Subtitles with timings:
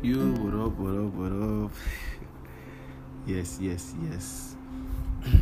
[0.00, 1.72] Yo, what up, what up, what up?
[3.26, 4.54] yes, yes, yes.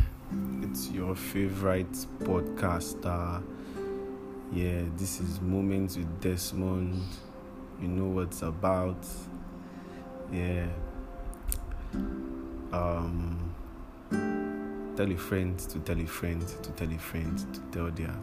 [0.63, 1.91] it's your favorite
[2.21, 3.43] podcaster.
[4.51, 7.03] Yeah, this is Moments with Desmond.
[7.79, 9.05] You know what's about.
[10.33, 10.65] Yeah.
[12.73, 13.53] Um
[14.95, 18.15] tell a friend to tell a friend to tell a friend to tell their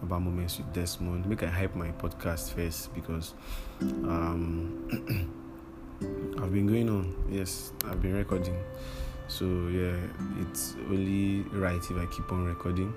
[0.00, 1.26] about moments with Desmond.
[1.26, 3.34] Make I hype my podcast first because
[3.80, 5.42] um
[6.02, 7.14] I've been going on.
[7.30, 8.56] Yes, I've been recording.
[9.28, 9.96] So yeah,
[10.40, 12.94] it's only right if I keep on recording.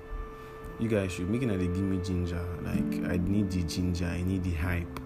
[0.78, 2.44] You guys should make it they give me ginger.
[2.62, 5.00] Like I need the ginger, I need the hype.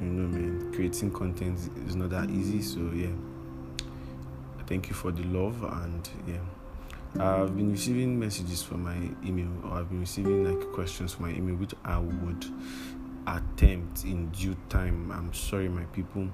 [0.00, 0.72] You know, man.
[0.72, 2.62] Creating content is not that easy.
[2.62, 3.08] So yeah,
[4.66, 6.38] thank you for the love and yeah.
[7.18, 11.32] I've been receiving messages from my email, or I've been receiving like questions from my
[11.32, 12.44] email, which I would
[13.26, 15.10] attempt in due time.
[15.10, 16.28] I'm sorry, my people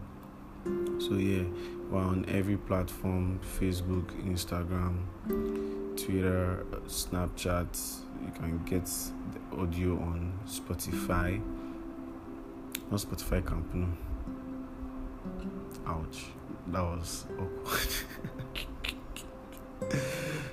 [0.98, 1.44] so yeah,
[1.90, 5.04] we're on every platform: Facebook, Instagram,
[5.96, 8.00] Twitter, Snapchat.
[8.24, 11.42] You can get the audio on Spotify.
[12.90, 13.88] Not Spotify Company.
[15.86, 16.24] Ouch,
[16.68, 17.88] that was awkward.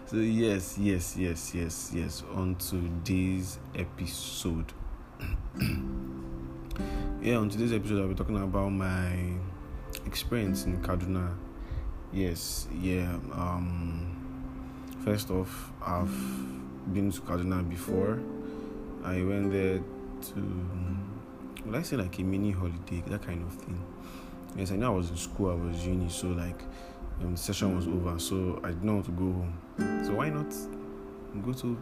[0.05, 2.23] so yes, yes, yes, yes, yes.
[2.33, 4.73] On today's episode.
[7.21, 9.37] yeah, on today's episode, I'll be talking about my
[10.05, 11.35] experience in Kaduna.
[12.13, 13.13] Yes, yeah.
[13.33, 14.15] Um,
[15.03, 16.11] first off, I've
[16.93, 18.19] been to Kaduna before.
[19.03, 20.57] I went there to,
[21.65, 23.83] would I say like a mini holiday, that kind of thing.
[24.55, 26.61] Yes, I know I was in school, I was uni, so like
[27.21, 30.03] um, the session was over, so I didn't want to go home.
[30.05, 30.53] So why not
[31.43, 31.77] go to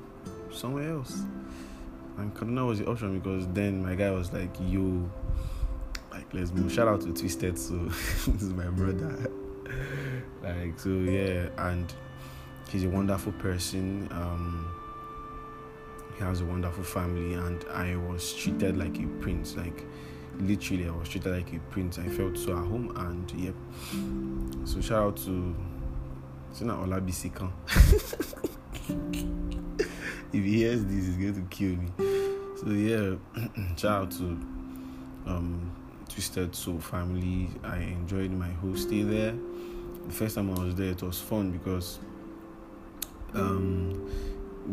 [0.51, 1.23] somewhere else?
[2.17, 5.09] And Kaduna was the option because then my guy was like, yo, like
[6.33, 6.71] let's move.
[6.71, 9.29] Shout out to Twisted So this is my brother.
[10.43, 11.93] like so yeah, and
[12.69, 14.07] he's a wonderful person.
[14.11, 14.75] Um
[16.17, 19.85] he has a wonderful family and I was treated like a prince, like
[20.39, 21.97] literally I was treated like a prince.
[21.97, 23.55] I felt so at home and yep.
[24.67, 25.55] So shout out to
[26.51, 27.51] Sina Olabisikan.
[30.33, 31.89] if he hears this, he's going to kill me.
[32.57, 33.15] So yeah,
[33.77, 34.23] shout out to
[35.25, 35.71] um
[36.09, 37.49] Twisted Soul family.
[37.63, 39.35] I enjoyed my whole stay there.
[40.07, 41.99] The first time I was there, it was fun because
[43.33, 44.09] um,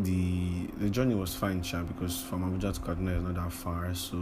[0.03, 3.95] the the journey was fine, sure, because from Abuja to Kaduna is not that far.
[3.95, 4.17] So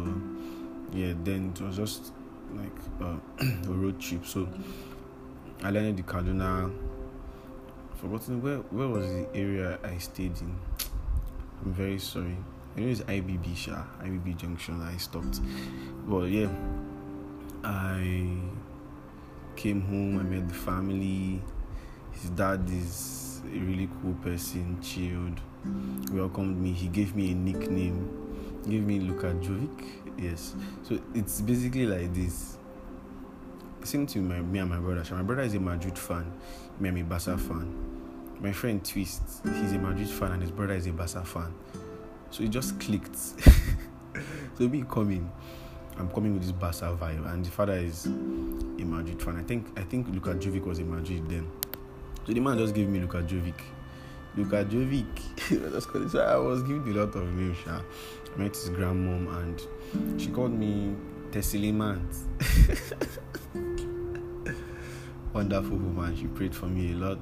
[0.93, 2.13] yeah, then it was just
[2.53, 3.17] like uh,
[3.69, 4.27] a road trip.
[4.27, 4.49] So
[5.63, 6.73] I landed the Kaduna.
[7.97, 10.55] Forgotten where where was the area I stayed in.
[11.65, 12.37] I'm very sorry.
[12.77, 14.83] It's IBB, Sha, IBB Junction.
[14.83, 15.41] I stopped,
[16.09, 16.49] but yeah,
[17.65, 18.37] I
[19.57, 21.41] came home, I met the family.
[22.13, 25.41] His dad is a really cool person, chilled,
[26.13, 26.73] welcomed me.
[26.73, 29.85] He gave me a nickname, gave me Luka Jovic.
[30.19, 30.55] Yes.
[30.83, 32.59] So it's basically like this.
[33.83, 35.05] Same to my, me and my brother.
[35.05, 36.31] So My brother is a Madrid fan,
[36.79, 37.75] me I'm a Barca fan.
[38.41, 41.55] My friend Twist, he's a Madrid fan and his brother is a Barca fan.
[42.31, 43.17] So it just clicked.
[44.59, 45.31] so me coming
[45.97, 49.37] I'm coming with this Barca vibe, and the father is a Madrid fan.
[49.37, 51.49] I think I think Luka Jovic was a Madrid then.
[52.27, 53.61] So the man just gave me Luka Jovic.
[54.37, 56.11] Luka Jovic.
[56.11, 57.59] so I was giving a lot of names.
[57.69, 57.81] I
[58.37, 60.97] met his grandmom and she called me
[61.31, 62.17] Tessilimant.
[65.33, 66.17] Wonderful woman.
[66.17, 67.19] She prayed for me a lot.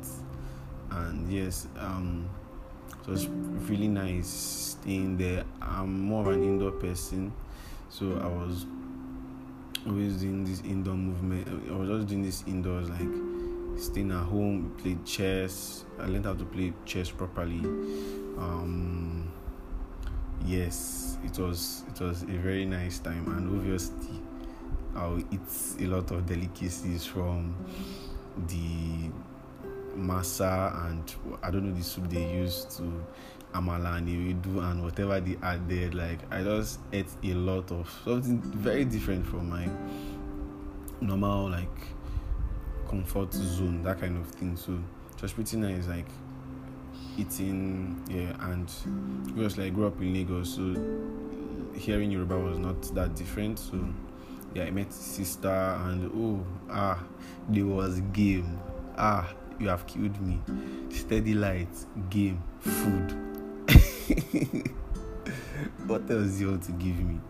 [0.91, 2.29] And yes, um,
[3.03, 5.45] it was really nice staying there.
[5.61, 7.33] I'm more of an indoor person
[7.93, 8.65] so I was
[9.87, 11.47] always doing this indoor movement.
[11.71, 15.85] I was just doing this indoors, like staying at home, played chess.
[16.01, 17.61] I learned how to play chess properly.
[18.39, 19.31] Um,
[20.47, 24.23] yes, it was it was a very nice time, and obviously,
[24.97, 27.55] I'll eat a lot of delicacies from
[28.49, 29.11] the
[29.97, 32.83] masa and I don't know the soup they use to
[33.55, 35.91] amala and ewedu and whatever they add there.
[35.91, 39.69] Like I just ate a lot of something very different from my
[41.01, 41.69] normal like
[42.89, 44.57] comfort zone, that kind of thing.
[44.57, 44.79] So
[45.17, 46.09] just pretty nice, like
[47.17, 48.35] eating, yeah.
[48.51, 48.71] And
[49.27, 53.59] because like I grew up in Lagos, so hearing Yoruba was not that different.
[53.59, 53.85] So
[54.55, 57.03] yeah, I met sister and oh ah,
[57.49, 58.59] there was game.
[58.97, 59.33] Ah,
[59.63, 60.41] you have killed me.
[60.91, 61.75] Steady light,
[62.11, 63.33] game, food
[65.87, 67.21] what else you want to give me?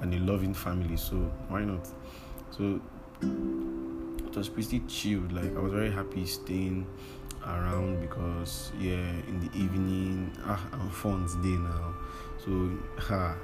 [0.00, 1.16] And a loving family, so
[1.48, 1.88] why not?
[2.50, 2.80] So
[3.20, 5.32] it was pretty chilled.
[5.32, 6.86] Like I was very happy staying
[7.44, 11.94] around because yeah, in the evening, ah, I'm fun day now.
[12.44, 12.70] So
[13.10, 13.34] ah,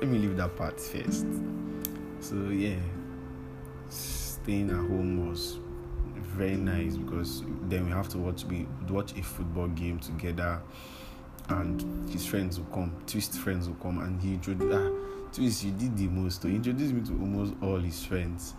[0.00, 1.26] let me leave that part first.
[2.20, 2.80] So yeah,
[3.88, 5.60] staying at home was
[6.24, 10.60] very nice because then we have to watch we watch a football game together
[11.48, 14.90] and his friends will come twist friends will come and he introduced ah,
[15.32, 18.54] twist you did the most he introduced me to almost all his friends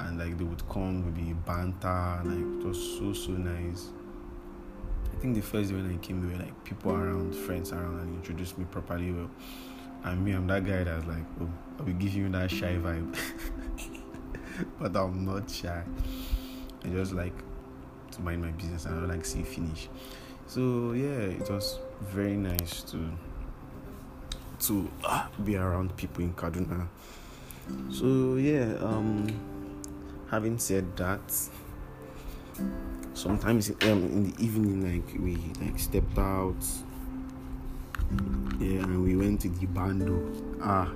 [0.00, 3.90] and like they would come maybe banter like it was so so nice.
[5.12, 8.00] I think the first day when i came there were like people around friends around
[8.00, 9.30] and introduced me properly well.
[10.02, 13.16] And me i'm that guy that's like oh i will give you that shy vibe.
[14.78, 15.82] But i'm not shy
[16.84, 17.32] I just like
[18.12, 19.88] to mind my business and I don't like see finish.
[20.46, 23.10] So yeah, it was very nice to
[24.60, 26.86] to uh, be around people in Kaduna.
[27.90, 29.26] So yeah, um,
[30.30, 31.20] having said that,
[33.14, 36.62] sometimes um, in the evening, like we like stepped out,
[38.60, 40.30] yeah, and we went to the bando.
[40.62, 40.90] Ah,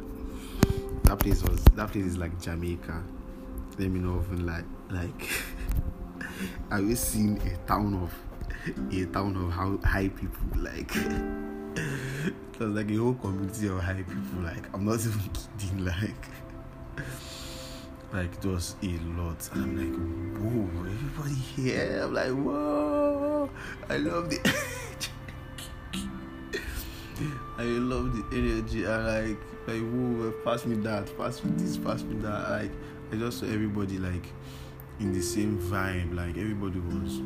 [1.05, 3.03] that place was that place is like Jamaica.
[3.79, 5.29] Let me know if like like.
[6.71, 8.15] have you seen a town of
[8.93, 10.95] a town of how high people like
[12.59, 15.21] was like a whole community of high people like i'm not even
[15.59, 16.29] kidding like
[18.13, 19.95] like was a lot and i'm like
[20.43, 23.51] whoa everybody here i'm like whoa
[23.91, 24.39] i love the
[27.59, 28.87] I love the energy.
[28.87, 32.51] I like like whoa, pass me that, pass me this, pass me that.
[32.51, 32.71] Like
[33.11, 34.27] I just saw everybody like
[35.01, 36.15] in the same vibe.
[36.15, 37.21] Like everybody was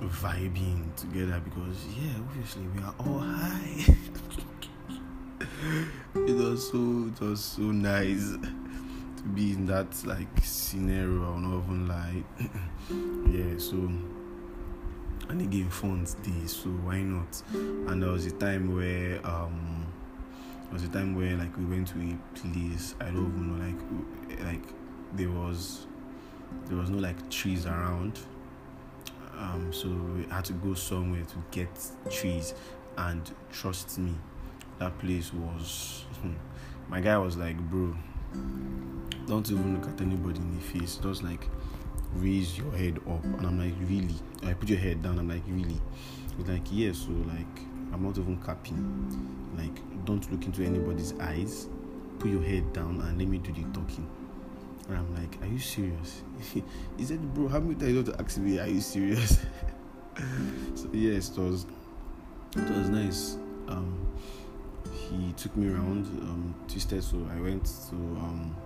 [0.00, 3.96] vibing together because yeah, obviously we are all high.
[6.14, 8.32] it was so it was so nice
[9.16, 11.24] to be in that like scenario.
[11.24, 12.24] I'll not even
[13.32, 13.76] yeah, so
[15.28, 17.42] and again funds day, so why not?
[17.52, 19.86] And there was a time where um
[20.64, 23.64] there was a time where like we went to a place I don't even know
[23.64, 24.62] like like
[25.14, 25.86] there was
[26.66, 28.18] there was no like trees around.
[29.38, 31.68] Um, so we had to go somewhere to get
[32.10, 32.54] trees.
[32.96, 34.14] And trust me
[34.78, 36.04] that place was
[36.88, 37.94] my guy was like bro
[39.26, 40.96] don't even look at anybody in the face.
[40.96, 41.48] Just like
[42.14, 43.22] raise your head up.
[43.24, 44.14] And i'm like really?
[44.44, 45.18] I put your head down.
[45.18, 45.80] I'm like really?
[46.36, 47.60] He's like yeah so like
[47.92, 49.54] i'm not even capping.
[49.56, 51.68] Like don't look into anybody's eyes.
[52.18, 54.08] Put your head down and let me do the talking
[54.88, 56.22] and I'm like, Are you serious?
[56.96, 59.38] he said, Bro, how many times you have to ask me, Are you serious?
[60.74, 61.66] so, yes, it was,
[62.56, 63.36] it was nice.
[63.68, 64.06] Um,
[64.92, 68.56] he took me around, um, twisted, so I went to um,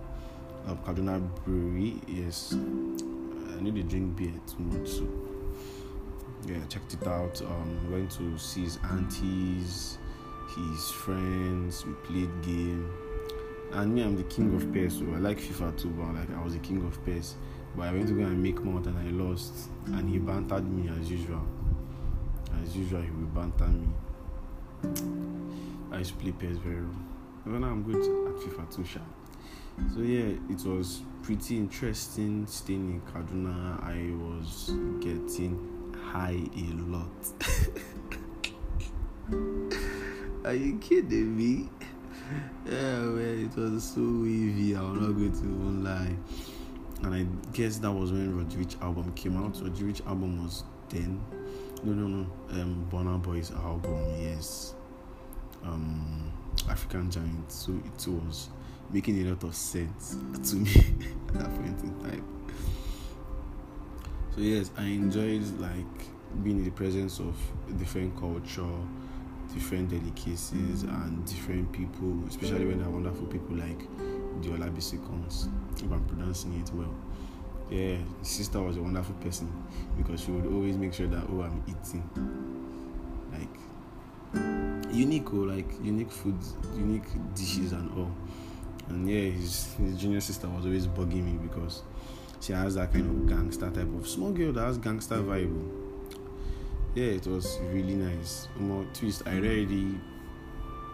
[0.67, 2.01] uh, Brewery.
[2.07, 5.07] Yes, I need to drink beer too much, so
[6.45, 7.41] yeah, checked it out.
[7.41, 9.97] Um, went to see his aunties,
[10.55, 11.85] his friends.
[11.85, 12.91] We played game
[13.73, 16.43] and me, I'm the king of PES, so I like FIFA too, but like I
[16.43, 17.35] was the king of PES.
[17.75, 19.69] But I went to go and make more and I lost.
[19.87, 21.41] And he bantered me as usual.
[22.61, 23.87] As usual, he will banter me.
[25.91, 26.95] I used to play PES very well.
[27.45, 29.05] But now I'm good at FIFA too, sharp.
[29.95, 33.81] So yeah, it was pretty interesting staying in Kaduna.
[33.83, 37.09] I was getting high a lot.
[40.45, 41.69] Are you kidding me?
[42.65, 44.73] Yeah, man, it was so wavy.
[44.75, 46.15] I'm not going to even lie.
[47.03, 49.59] And I guess that was when Roddy Ricch album came out.
[49.61, 51.23] Roddy Ricch album was then.
[51.83, 52.61] No, no, no.
[52.61, 54.75] Um, Burna Boy's album, yes.
[55.63, 56.31] Um,
[56.69, 57.51] African Giant.
[57.51, 58.49] So it was
[58.91, 60.17] making a lot of sense
[60.49, 60.71] to me
[61.29, 62.25] at that point in time.
[64.35, 67.35] So yes, I enjoyed like being in the presence of
[67.77, 68.63] different culture
[69.53, 73.79] different delicacies and different people, especially when they're wonderful people like
[74.41, 74.99] the Olabisi
[75.75, 76.93] if I'm pronouncing it well.
[77.69, 79.51] Yeah, sister was a wonderful person
[79.97, 82.03] because she would always make sure that oh I'm eating.
[83.31, 88.11] Like unique oh, like unique foods, unique dishes and all.
[88.89, 91.83] And yeah, his, his junior sister was always bugging me because
[92.41, 95.53] she has that kind of gangster type of small girl that has gangster vibe.
[95.55, 95.80] Oh.
[96.93, 98.49] Yeah, it was really nice.
[98.57, 99.23] More twist.
[99.25, 99.97] I already,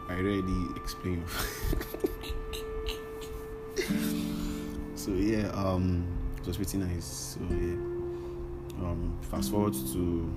[0.08, 1.27] I already explained.
[4.96, 6.06] so yeah, um,
[6.38, 7.06] it was pretty nice.
[7.06, 7.74] So yeah,
[8.86, 10.32] um, fast forward to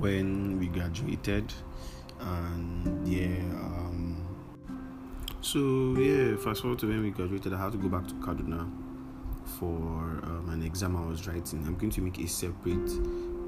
[0.00, 1.52] when we graduated,
[2.18, 4.26] and yeah, um,
[5.40, 7.52] so yeah, fast forward to when we graduated.
[7.52, 8.68] I had to go back to Kaduna
[9.60, 11.64] for um, an exam I was writing.
[11.68, 12.90] I'm going to make a separate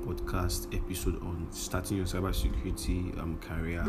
[0.06, 3.84] podcast episode on starting your cybersecurity um, career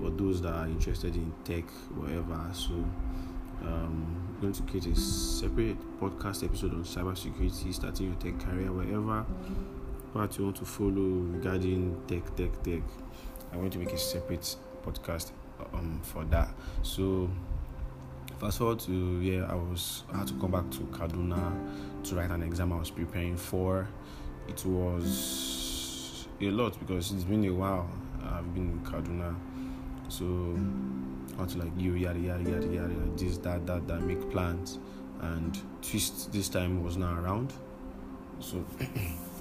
[0.00, 1.64] for those that are interested in tech,
[1.94, 2.40] whatever.
[2.52, 2.74] So,
[3.62, 8.72] um, I'm going to create a separate podcast episode on cybersecurity, starting your tech career,
[8.72, 9.26] whatever
[10.12, 12.82] part you want to follow regarding tech, tech, tech.
[13.52, 15.32] I'm going to make a separate podcast
[15.74, 16.52] um, for that.
[16.82, 17.30] So,
[18.38, 22.30] fast forward to yeah, I was I had to come back to Kaduna to write
[22.30, 23.88] an exam I was preparing for.
[24.50, 27.88] It was a lot because it's been a while.
[28.22, 29.36] I've been in Kaduna,
[30.08, 30.58] so
[31.40, 34.80] I to like you yada yada yada yada this that that that make plans,
[35.20, 37.52] and twist this time was not around,
[38.40, 38.64] so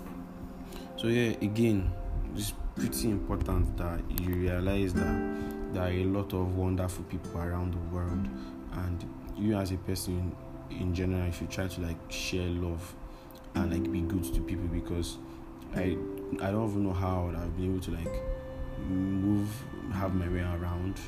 [0.95, 1.91] so yeah again
[2.35, 7.73] it's pretty important that you realize that there are a lot of wonderful people around
[7.73, 8.27] the world.
[8.73, 9.03] And
[9.35, 10.35] you as a person
[10.69, 12.93] in general if you try to like share love
[13.55, 15.17] and like be good to people because
[15.75, 15.97] I
[16.41, 18.21] I don't even know how I've been able to like
[18.87, 19.49] move
[19.93, 20.99] have my way around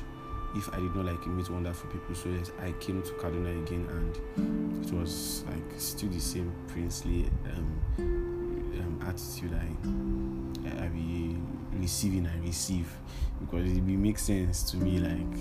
[0.54, 2.14] if I did not like meet wonderful people.
[2.14, 7.30] So yes, I came to Kaduna again and it was like still the same princely
[7.56, 11.36] um, um, attitude I I be
[11.72, 12.92] receiving I receive
[13.40, 15.38] because it be make sense to me like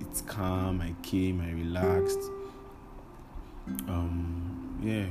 [0.00, 0.80] it's calm.
[0.80, 2.30] I came, I relaxed.
[3.88, 5.06] Um, yeah.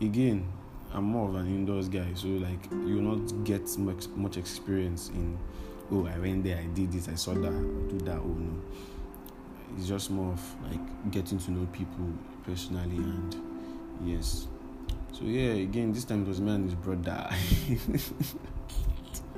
[0.00, 0.46] Again,
[0.92, 5.10] I'm more of an indoors guy, so like you will not get much much experience
[5.10, 5.38] in.
[5.90, 8.18] Oh, I went there, I did this, I saw that, I do that.
[8.18, 8.62] Oh no,
[9.76, 12.12] it's just more of like getting to know people
[12.44, 13.36] personally, and
[14.04, 14.46] yes.
[15.12, 17.28] So yeah, again, this time it was me and his brother.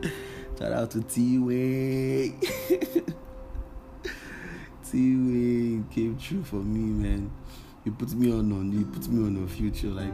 [0.59, 2.35] Shout out to T Way.
[4.91, 7.31] T-Way came true for me, man.
[7.85, 9.87] You put me on on you put me on a future.
[9.87, 10.13] Like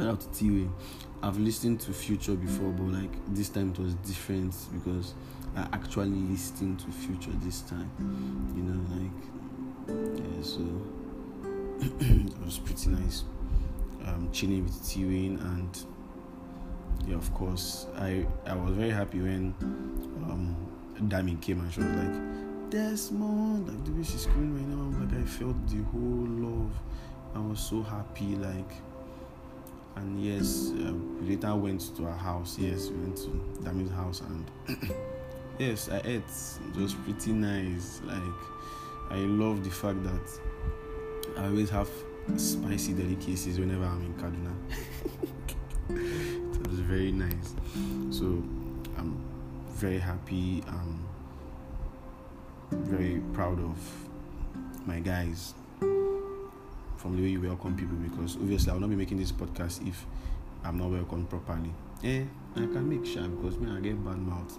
[0.00, 0.68] shout out to T-Way.
[1.22, 5.14] I've listened to Future before, but like this time it was different because
[5.54, 7.90] I actually listened to Future this time.
[8.56, 10.62] You know, like yeah, so
[12.00, 13.24] it was pretty nice.
[14.06, 15.84] Um, chilling with T-Way and
[17.06, 19.54] yeah, of course, I I was very happy when
[20.24, 20.56] um,
[21.08, 25.22] Dami came and she was like Desmond, like the way she screamed right now, like
[25.22, 26.72] I felt the whole love.
[27.34, 28.89] I was so happy, like.
[30.00, 32.56] And yes, uh, we later went to our house.
[32.58, 34.50] Yes, we went to Dami's house, and
[35.58, 36.22] yes, I ate.
[36.68, 38.00] It was pretty nice.
[38.04, 38.22] Like,
[39.10, 40.40] I love the fact that
[41.36, 41.90] I always have
[42.36, 44.54] spicy delicacies whenever I'm in Kaduna.
[45.90, 47.54] it was very nice.
[48.10, 48.24] So
[48.96, 49.22] I'm
[49.68, 50.64] very happy.
[50.66, 51.06] I'm
[52.70, 53.76] very proud of
[54.86, 55.52] my guys
[57.00, 60.04] from the way you welcome people because obviously I'll not be making this podcast if
[60.62, 61.72] I'm not welcomed properly.
[62.04, 64.58] Eh, I can make sure because me I get bad mouth.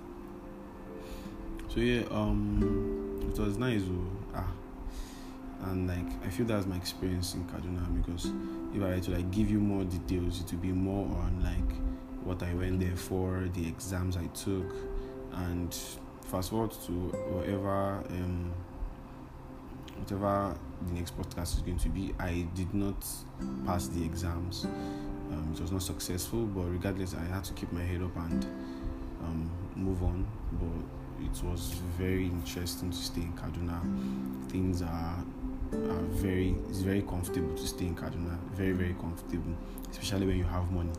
[1.67, 3.83] So yeah, um it was nice
[4.33, 4.47] ah
[5.65, 8.31] and like I feel that's my experience in Kaduna because
[8.73, 11.77] if I were to like give you more details it would be more on like
[12.25, 14.73] what I went there for, the exams I took
[15.33, 15.75] and
[16.23, 18.51] fast forward to whatever um,
[19.99, 20.55] whatever
[20.87, 22.13] the next podcast is going to be.
[22.19, 23.05] I did not
[23.65, 24.65] pass the exams.
[24.65, 28.45] Um, it was not successful, but regardless, I had to keep my head up and
[29.21, 30.27] um, move on.
[30.53, 33.81] But it was very interesting to stay in Kaduna.
[34.51, 35.23] Things are
[35.73, 38.37] are very it's very comfortable to stay in Kaduna.
[38.53, 39.55] Very very comfortable,
[39.89, 40.91] especially when you have money.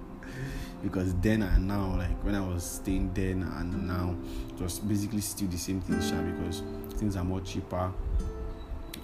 [0.82, 4.14] because then and now, like when I was staying then and now,
[4.60, 6.62] was basically still the same thing, sure, because
[6.98, 7.92] things are more cheaper.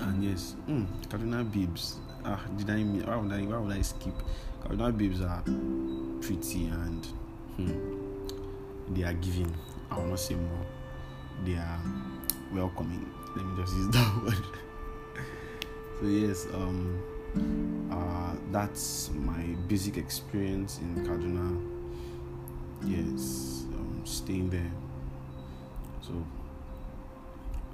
[0.01, 1.97] And yes, mm, Kaduna Bibs.
[2.25, 4.15] Ah, did I mean why would I why would I skip?
[4.63, 5.43] Kaduna Bibs are
[6.21, 7.07] pretty and
[7.57, 9.55] hmm, they are giving.
[9.91, 10.67] I will not say more.
[11.45, 11.81] They are
[12.53, 13.09] welcoming.
[13.37, 14.45] Let me just use that word.
[16.01, 17.03] so yes, um
[17.91, 21.61] uh, that's my basic experience in Kaduna.
[22.85, 24.71] Yes, um, staying there.
[26.03, 26.13] So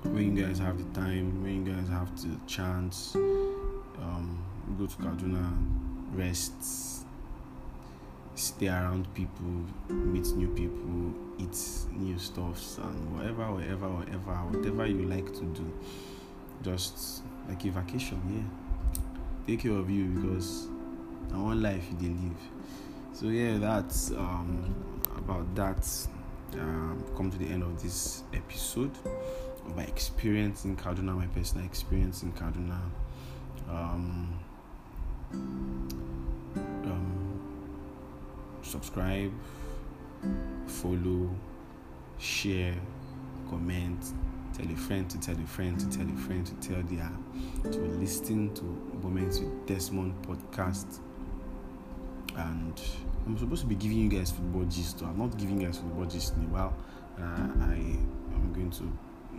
[0.05, 4.43] when you guys have the time, when you guys have the chance, um,
[4.79, 5.53] go to Kaduna,
[6.13, 7.05] rest,
[8.35, 11.59] stay around people, meet new people, eat
[11.93, 15.73] new stuffs, and whatever, whatever, whatever, whatever you like to do.
[16.63, 18.71] Just like a vacation, yeah
[19.51, 20.69] take care of you because
[21.33, 22.41] I want life you did live.
[23.13, 24.75] So yeah, that's um,
[25.17, 25.87] about that.
[26.55, 28.91] Um, come to the end of this episode
[29.77, 32.81] my experience in Kaduna, my personal experience in Kaduna.
[33.69, 34.39] Um,
[35.33, 37.41] um,
[38.63, 39.33] subscribe,
[40.67, 41.31] follow,
[42.19, 42.75] share,
[43.49, 44.13] comment,
[44.53, 47.11] tell a friend to tell a friend to tell a friend to tell their
[47.73, 48.65] to listen to
[49.03, 51.01] Moments with Desmond podcast.
[52.37, 52.81] And
[53.27, 55.03] I'm supposed to be giving you guys football gist.
[55.03, 56.75] I'm not giving you guys football gist in a while.
[57.19, 58.91] Uh, I am going to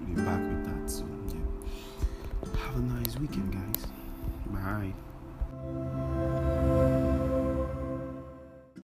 [0.05, 0.89] be back with that.
[0.89, 2.59] So yeah.
[2.65, 3.87] Have a nice weekend, guys.
[4.47, 4.93] Bye.